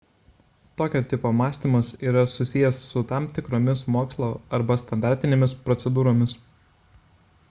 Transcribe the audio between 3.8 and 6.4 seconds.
mokslo arba standartinėmis procedūromis